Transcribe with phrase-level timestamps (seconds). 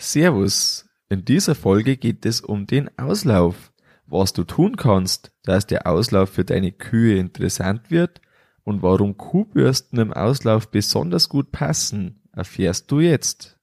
[0.00, 0.88] Servus.
[1.08, 3.72] In dieser Folge geht es um den Auslauf.
[4.06, 8.20] Was du tun kannst, dass der Auslauf für deine Kühe interessant wird
[8.62, 13.58] und warum Kuhbürsten im Auslauf besonders gut passen, erfährst du jetzt.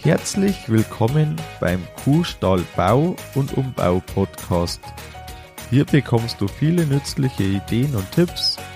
[0.00, 4.80] Herzlich willkommen beim Kuhstallbau und Umbau Podcast.
[5.68, 8.56] Hier bekommst du viele nützliche Ideen und Tipps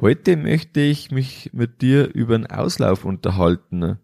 [0.00, 3.98] Heute möchte ich mich mit dir über einen Auslauf unterhalten.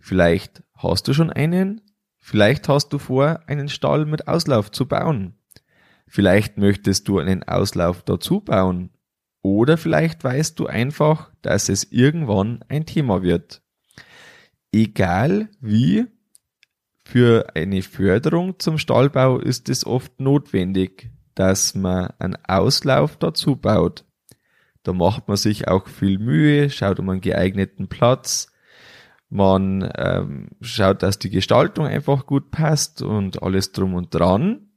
[0.00, 1.80] Vielleicht hast du schon einen,
[2.18, 5.34] vielleicht hast du vor, einen Stall mit Auslauf zu bauen.
[6.06, 8.90] Vielleicht möchtest du einen Auslauf dazu bauen.
[9.42, 13.62] Oder vielleicht weißt du einfach, dass es irgendwann ein Thema wird.
[14.72, 16.06] Egal wie,
[17.04, 24.04] für eine Förderung zum Stallbau ist es oft notwendig, dass man einen Auslauf dazu baut.
[24.82, 28.52] Da macht man sich auch viel Mühe, schaut um einen geeigneten Platz,
[29.30, 34.70] man ähm, schaut, dass die Gestaltung einfach gut passt und alles drum und dran.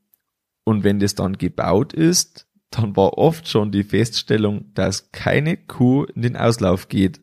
[0.64, 6.04] Und wenn das dann gebaut ist, dann war oft schon die Feststellung, dass keine Kuh
[6.04, 7.22] in den Auslauf geht.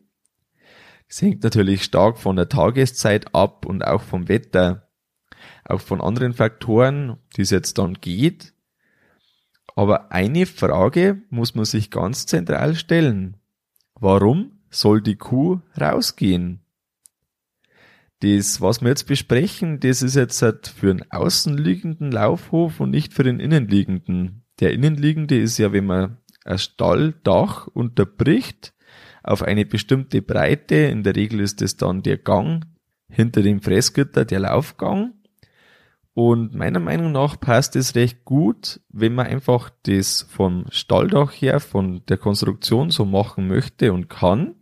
[1.07, 4.89] Das hängt natürlich stark von der Tageszeit ab und auch vom Wetter,
[5.65, 8.53] auch von anderen Faktoren, die es jetzt dann geht.
[9.79, 13.37] Aber eine Frage muss man sich ganz zentral stellen.
[13.97, 16.59] Warum soll die Kuh rausgehen?
[18.19, 23.13] Das, was wir jetzt besprechen, das ist jetzt halt für einen außenliegenden Laufhof und nicht
[23.13, 24.43] für den innenliegenden.
[24.59, 28.73] Der innenliegende ist ja, wenn man ein Stalldach unterbricht
[29.23, 32.65] auf eine bestimmte Breite, in der Regel ist es dann der Gang
[33.09, 35.13] hinter dem Fressgitter, der Laufgang.
[36.19, 41.61] Und meiner Meinung nach passt es recht gut, wenn man einfach das vom Stalldach her,
[41.61, 44.55] von der Konstruktion so machen möchte und kann.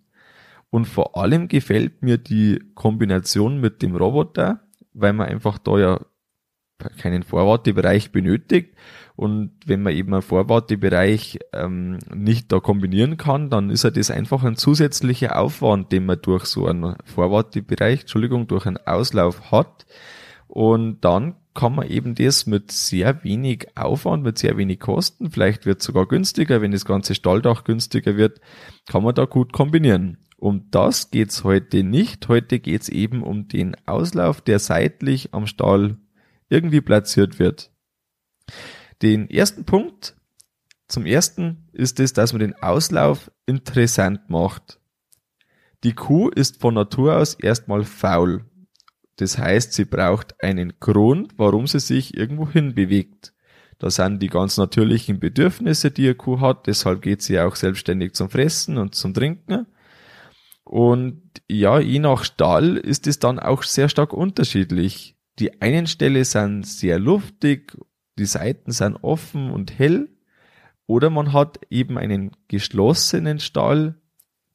[0.69, 6.00] Und vor allem gefällt mir die Kombination mit dem Roboter, weil man einfach da ja
[7.00, 8.75] keinen Vorwartebereich benötigt.
[9.16, 14.12] Und wenn man eben einen Vorwartebereich ähm, nicht da kombinieren kann, dann ist ja das
[14.12, 19.88] einfach ein zusätzlicher Aufwand, den man durch so einen Vorwartebereich, Entschuldigung, durch einen Auslauf hat.
[20.47, 25.66] Und dann kann man eben das mit sehr wenig Aufwand, mit sehr wenig Kosten, vielleicht
[25.66, 28.40] wird es sogar günstiger, wenn das ganze Stalldach günstiger wird,
[28.85, 30.19] kann man da gut kombinieren.
[30.38, 32.28] Um das geht's heute nicht.
[32.28, 35.97] Heute geht's eben um den Auslauf, der seitlich am Stall
[36.47, 37.72] irgendwie platziert wird.
[39.01, 40.16] Den ersten Punkt,
[40.88, 44.79] zum ersten ist es, dass man den Auslauf interessant macht.
[45.84, 48.46] Die Kuh ist von Natur aus erstmal faul.
[49.17, 53.33] Das heißt, sie braucht einen Grund, warum sie sich irgendwo hin bewegt.
[53.79, 58.13] Da sind die ganz natürlichen Bedürfnisse, die eine Kuh hat, deshalb geht sie auch selbstständig
[58.13, 59.67] zum Fressen und zum Trinken.
[60.63, 65.16] Und ja, je nach Stall ist es dann auch sehr stark unterschiedlich.
[65.39, 67.78] Die einen Ställe sind sehr luftig,
[68.17, 70.09] die Seiten sind offen und hell,
[70.88, 73.95] oder man hat eben einen geschlossenen Stall,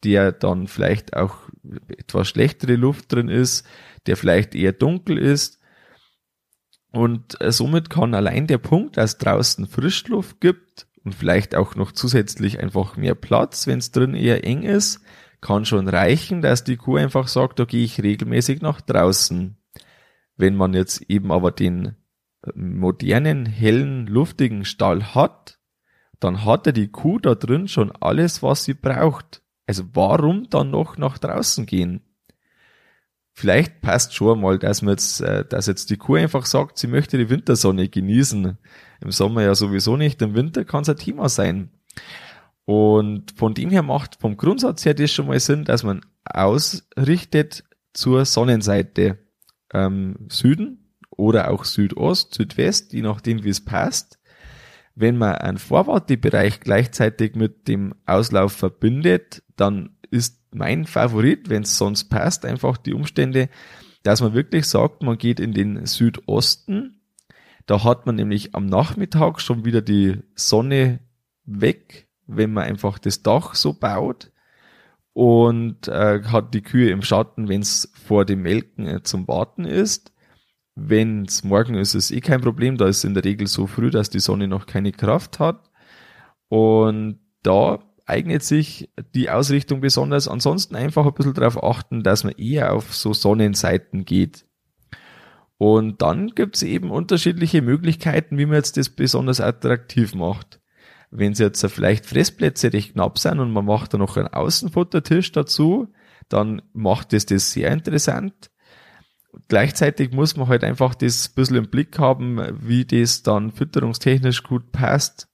[0.05, 1.37] der dann vielleicht auch
[1.89, 3.67] etwas schlechtere Luft drin ist,
[4.07, 5.61] der vielleicht eher dunkel ist.
[6.91, 11.93] Und äh, somit kann allein der Punkt, dass draußen Frischluft gibt und vielleicht auch noch
[11.93, 15.01] zusätzlich einfach mehr Platz, wenn es drin eher eng ist,
[15.41, 19.57] kann schon reichen, dass die Kuh einfach sagt, da gehe ich regelmäßig nach draußen.
[20.37, 21.97] Wenn man jetzt eben aber den
[22.45, 25.59] äh, modernen, hellen, luftigen Stall hat,
[26.21, 29.42] dann hat er die Kuh da drin schon alles, was sie braucht.
[29.67, 32.03] Also warum dann noch nach draußen gehen?
[33.35, 36.87] Vielleicht passt schon mal, dass man jetzt, äh, dass jetzt die Kuh einfach sagt, sie
[36.87, 38.59] möchte die Wintersonne genießen.
[39.00, 41.70] Im Sommer ja sowieso nicht, im Winter kann es ein Thema sein.
[42.64, 47.64] Und von dem her macht vom Grundsatz her das schon mal Sinn, dass man ausrichtet
[47.94, 49.19] zur Sonnenseite
[49.73, 54.19] ähm, Süden oder auch Südost, Südwest, je nachdem wie es passt.
[54.94, 61.78] Wenn man einen Vorwartebereich gleichzeitig mit dem Auslauf verbindet, dann ist mein Favorit, wenn es
[61.78, 63.49] sonst passt, einfach die Umstände,
[64.02, 67.00] dass man wirklich sagt, man geht in den Südosten.
[67.66, 71.00] Da hat man nämlich am Nachmittag schon wieder die Sonne
[71.44, 74.31] weg, wenn man einfach das Dach so baut.
[75.12, 79.64] und äh, hat die Kühe im Schatten, wenn es vor dem Melken äh, zum Warten
[79.64, 80.12] ist.
[80.75, 82.78] Wenn es morgen ist, ist eh kein Problem.
[82.78, 85.70] Da ist in der Regel so früh, dass die Sonne noch keine Kraft hat.
[86.49, 87.81] Und da
[88.12, 90.29] eignet sich die Ausrichtung besonders.
[90.29, 94.44] Ansonsten einfach ein bisschen darauf achten, dass man eher auf so Sonnenseiten geht.
[95.56, 100.61] Und dann gibt's eben unterschiedliche Möglichkeiten, wie man jetzt das besonders attraktiv macht.
[101.11, 105.32] Wenn es jetzt vielleicht Fressplätze recht knapp sind und man macht da noch einen Außenfuttertisch
[105.32, 105.88] dazu,
[106.29, 108.50] dann macht es das sehr interessant.
[109.49, 114.43] Gleichzeitig muss man halt einfach das ein bisschen im Blick haben, wie das dann fütterungstechnisch
[114.43, 115.29] gut passt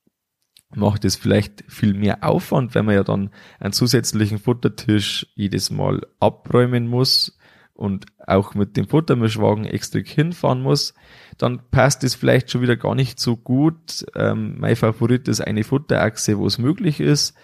[0.75, 6.03] macht es vielleicht viel mehr Aufwand, wenn man ja dann einen zusätzlichen Futtertisch jedes Mal
[6.21, 7.39] abräumen muss
[7.73, 10.95] und auch mit dem Futtermischwagen extra hinfahren muss,
[11.39, 14.05] dann passt es vielleicht schon wieder gar nicht so gut.
[14.15, 17.35] Ähm, mein Favorit ist eine Futterachse, wo es möglich ist.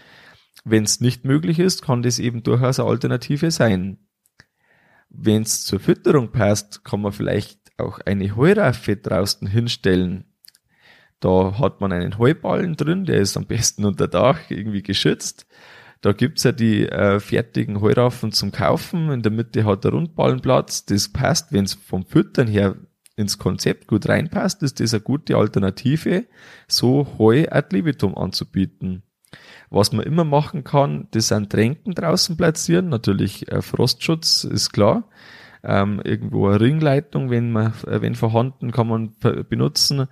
[0.64, 3.98] Wenn es nicht möglich ist, kann das eben durchaus eine Alternative sein.
[5.08, 10.33] Wenn es zur Fütterung passt, kann man vielleicht auch eine Heuraffe draußen hinstellen
[11.24, 15.46] da hat man einen Heuballen drin, der ist am besten unter Dach irgendwie geschützt.
[16.02, 19.10] Da gibt's ja die äh, fertigen Heuraffen zum Kaufen.
[19.10, 20.84] In der Mitte hat der Rundballenplatz.
[20.84, 22.76] Das passt, wenn es vom Füttern her
[23.16, 26.26] ins Konzept gut reinpasst, ist das eine gute Alternative,
[26.68, 29.02] so Heu ad libitum anzubieten.
[29.70, 32.90] Was man immer machen kann, das sind Tränken draußen platzieren.
[32.90, 35.08] Natürlich äh, Frostschutz ist klar.
[35.62, 39.14] Ähm, irgendwo eine Ringleitung, wenn man, äh, wenn vorhanden, kann man
[39.48, 40.06] benutzen.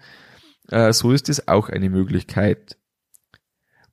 [0.73, 2.79] Äh, so ist es auch eine Möglichkeit.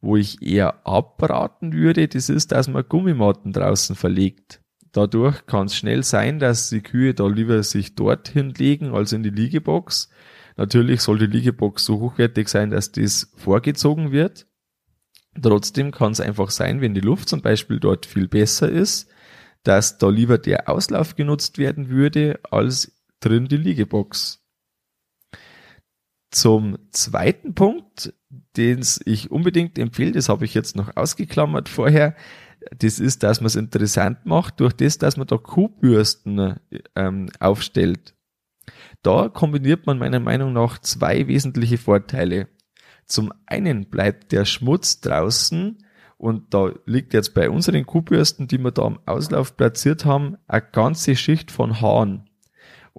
[0.01, 4.61] Wo ich eher abraten würde, das ist, dass man Gummimatten draußen verlegt.
[4.93, 9.23] Dadurch kann es schnell sein, dass die Kühe da lieber sich dorthin legen als in
[9.23, 10.09] die Liegebox.
[10.55, 14.47] Natürlich soll die Liegebox so hochwertig sein, dass das vorgezogen wird.
[15.39, 19.09] Trotzdem kann es einfach sein, wenn die Luft zum Beispiel dort viel besser ist,
[19.63, 24.38] dass da lieber der Auslauf genutzt werden würde, als drin die Liegebox.
[26.31, 28.13] Zum zweiten Punkt,
[28.55, 32.15] den ich unbedingt empfehle, das habe ich jetzt noch ausgeklammert vorher,
[32.77, 36.59] das ist, dass man es interessant macht durch das, dass man da Kuhbürsten
[36.95, 38.15] ähm, aufstellt.
[39.01, 42.47] Da kombiniert man meiner Meinung nach zwei wesentliche Vorteile.
[43.05, 45.77] Zum einen bleibt der Schmutz draußen
[46.17, 50.61] und da liegt jetzt bei unseren Kuhbürsten, die wir da am Auslauf platziert haben, eine
[50.61, 52.28] ganze Schicht von Haaren.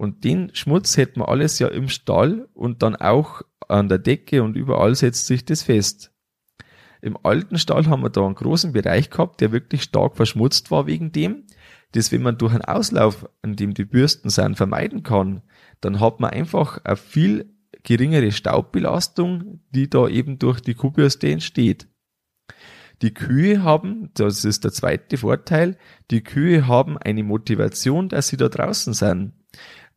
[0.01, 4.41] Und den Schmutz hätten wir alles ja im Stall und dann auch an der Decke
[4.41, 6.11] und überall setzt sich das fest.
[7.03, 10.87] Im alten Stall haben wir da einen großen Bereich gehabt, der wirklich stark verschmutzt war
[10.87, 11.45] wegen dem.
[11.91, 15.43] Das, wenn man durch einen Auslauf, an dem die Bürsten sind, vermeiden kann,
[15.81, 21.87] dann hat man einfach eine viel geringere Staubbelastung, die da eben durch die Kuhbürste entsteht.
[23.03, 25.77] Die Kühe haben, das ist der zweite Vorteil,
[26.09, 29.33] die Kühe haben eine Motivation, dass sie da draußen sind.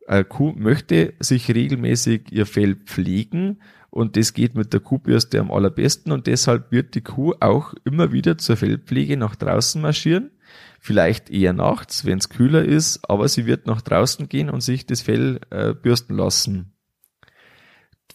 [0.07, 3.59] Eine Kuh möchte sich regelmäßig ihr Fell pflegen
[3.89, 8.11] und das geht mit der Kuhbürste am allerbesten und deshalb wird die Kuh auch immer
[8.11, 10.31] wieder zur Fellpflege nach draußen marschieren.
[10.79, 14.85] Vielleicht eher nachts, wenn es kühler ist, aber sie wird nach draußen gehen und sich
[14.85, 16.73] das Fell äh, bürsten lassen.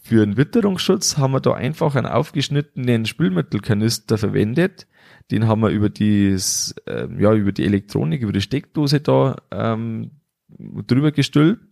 [0.00, 4.86] Für einen Witterungsschutz haben wir da einfach einen aufgeschnittenen Spülmittelkanister verwendet.
[5.31, 6.36] Den haben wir über die,
[6.86, 10.12] äh, ja, über die Elektronik, über die Steckdose da ähm,
[10.86, 11.69] drüber gestülpt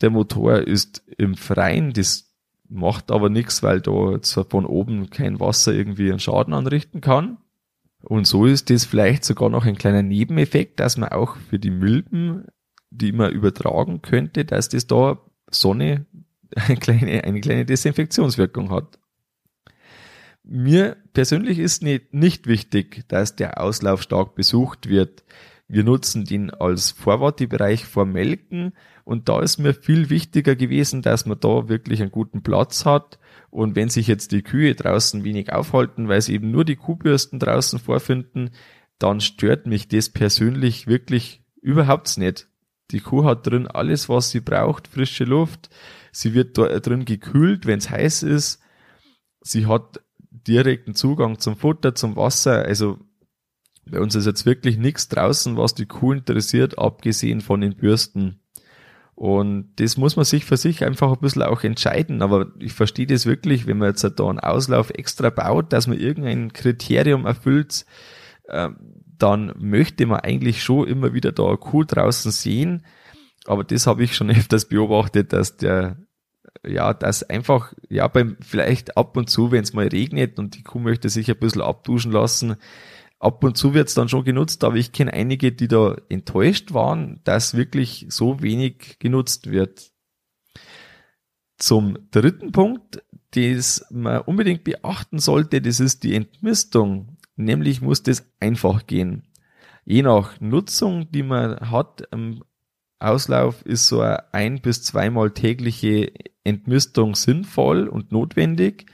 [0.00, 2.30] der Motor ist im Freien, das
[2.68, 7.38] macht aber nichts, weil da jetzt von oben kein Wasser irgendwie einen Schaden anrichten kann.
[8.02, 11.70] Und so ist das vielleicht sogar noch ein kleiner Nebeneffekt, dass man auch für die
[11.70, 12.46] Milben,
[12.90, 15.18] die man übertragen könnte, dass das da
[15.50, 16.06] Sonne
[16.56, 18.98] eine kleine, eine kleine Desinfektionswirkung hat.
[20.42, 25.22] Mir persönlich ist nicht, nicht wichtig, dass der Auslauf stark besucht wird.
[25.72, 28.72] Wir nutzen den als Vorwartebereich vor Melken
[29.04, 33.20] und da ist mir viel wichtiger gewesen, dass man da wirklich einen guten Platz hat.
[33.50, 37.38] Und wenn sich jetzt die Kühe draußen wenig aufhalten, weil sie eben nur die Kuhbürsten
[37.38, 38.50] draußen vorfinden,
[38.98, 42.48] dann stört mich das persönlich wirklich überhaupt nicht.
[42.90, 45.70] Die Kuh hat drin alles, was sie braucht, frische Luft.
[46.10, 48.60] Sie wird da drin gekühlt, wenn es heiß ist.
[49.40, 50.00] Sie hat
[50.32, 52.64] direkten Zugang zum Futter, zum Wasser.
[52.64, 52.98] Also
[53.90, 58.40] bei uns ist jetzt wirklich nichts draußen, was die Kuh interessiert, abgesehen von den Bürsten.
[59.14, 62.22] Und das muss man sich für sich einfach ein bisschen auch entscheiden.
[62.22, 65.98] Aber ich verstehe das wirklich, wenn man jetzt da einen Auslauf extra baut, dass man
[65.98, 67.84] irgendein Kriterium erfüllt,
[68.48, 68.76] ähm,
[69.18, 72.86] dann möchte man eigentlich schon immer wieder da eine Kuh draußen sehen.
[73.44, 75.98] Aber das habe ich schon öfters beobachtet, dass der
[76.66, 80.62] ja, dass einfach, ja, beim, vielleicht ab und zu, wenn es mal regnet und die
[80.62, 82.56] Kuh möchte sich ein bisschen abduschen lassen,
[83.20, 87.20] ab und zu wird's dann schon genutzt, aber ich kenne einige, die da enttäuscht waren,
[87.24, 89.92] dass wirklich so wenig genutzt wird.
[91.58, 97.18] Zum dritten Punkt, das man unbedingt beachten sollte, das ist die Entmistung.
[97.36, 99.28] Nämlich muss das einfach gehen.
[99.84, 102.42] Je nach Nutzung, die man hat im
[102.98, 106.12] Auslauf, ist so ein bis zweimal tägliche
[106.44, 108.86] Entmistung sinnvoll und notwendig.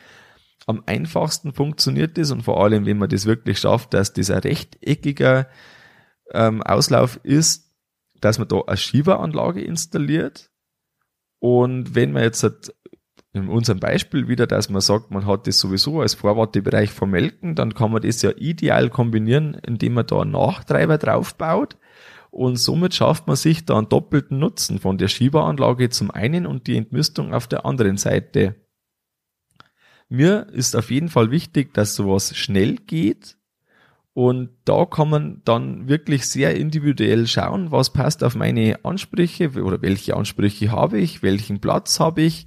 [0.66, 5.48] Am einfachsten funktioniert das und vor allem, wenn man das wirklich schafft, dass dieser rechteckiger
[6.32, 7.72] ähm, Auslauf ist,
[8.20, 10.50] dass man da eine Schieberanlage installiert.
[11.38, 12.74] Und wenn man jetzt hat,
[13.32, 17.54] in unserem Beispiel wieder, dass man sagt, man hat das sowieso als Vorwartebereich vom Melken,
[17.54, 21.76] dann kann man das ja ideal kombinieren, indem man da einen Nachtreiber draufbaut.
[22.30, 26.66] Und somit schafft man sich da einen doppelten Nutzen von der Schieberanlage zum einen und
[26.66, 28.56] die Entmistung auf der anderen Seite.
[30.08, 33.36] Mir ist auf jeden Fall wichtig, dass sowas schnell geht.
[34.14, 39.82] Und da kann man dann wirklich sehr individuell schauen, was passt auf meine Ansprüche oder
[39.82, 42.46] welche Ansprüche habe ich, welchen Platz habe ich,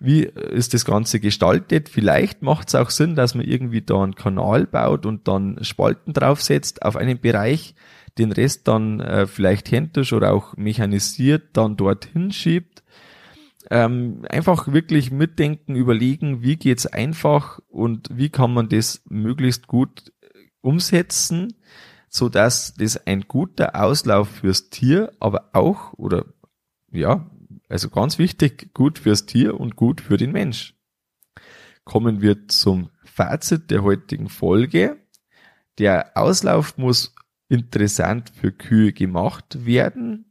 [0.00, 1.88] wie ist das Ganze gestaltet.
[1.88, 6.12] Vielleicht macht es auch Sinn, dass man irgendwie da einen Kanal baut und dann Spalten
[6.12, 7.74] draufsetzt auf einen Bereich,
[8.18, 12.82] den Rest dann äh, vielleicht händisch oder auch mechanisiert dann dorthin schiebt
[13.70, 20.12] ähm, einfach wirklich mitdenken, überlegen, wie geht's einfach und wie kann man das möglichst gut
[20.20, 20.26] äh,
[20.60, 21.54] umsetzen,
[22.08, 26.24] so dass das ein guter Auslauf fürs Tier, aber auch oder
[26.90, 27.30] ja,
[27.68, 30.74] also ganz wichtig, gut fürs Tier und gut für den Mensch.
[31.84, 34.96] Kommen wir zum Fazit der heutigen Folge.
[35.78, 37.14] Der Auslauf muss
[37.48, 40.27] interessant für Kühe gemacht werden,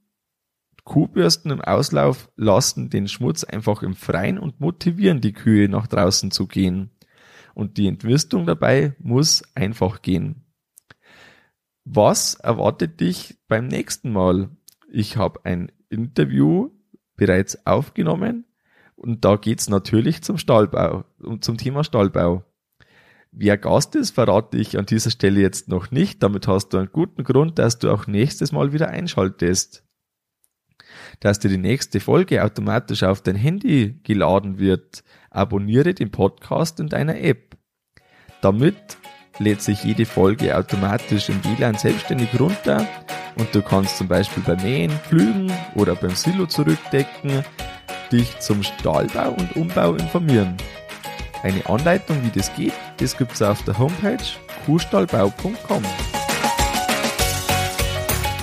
[0.87, 6.31] Kuhbürsten im Auslauf lassen den Schmutz einfach im Freien und motivieren die Kühe nach draußen
[6.31, 6.91] zu gehen.
[7.53, 10.45] Und die Entwistung dabei muss einfach gehen.
[11.83, 14.49] Was erwartet dich beim nächsten Mal?
[14.89, 16.69] Ich habe ein Interview
[17.17, 18.45] bereits aufgenommen
[18.95, 22.45] und da geht's natürlich zum Stallbau und zum Thema Stallbau.
[23.31, 26.23] Wer Gast ist, verrate ich an dieser Stelle jetzt noch nicht.
[26.23, 29.83] Damit hast du einen guten Grund, dass du auch nächstes Mal wieder einschaltest
[31.19, 36.89] dass dir die nächste Folge automatisch auf dein Handy geladen wird, abonniere den Podcast in
[36.89, 37.57] deiner App.
[38.41, 38.97] Damit
[39.39, 42.87] lädt sich jede Folge automatisch im WLAN selbstständig runter
[43.35, 47.43] und du kannst zum Beispiel beim Mähen, Pflügen oder beim Silo zurückdecken,
[48.11, 50.57] dich zum Stahlbau und Umbau informieren.
[51.43, 54.17] Eine Anleitung, wie das geht, das gibt's auf der Homepage
[54.65, 55.83] kuhstallbau.com.